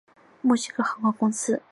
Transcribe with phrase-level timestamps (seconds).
[0.41, 1.61] 墨西哥航空公司。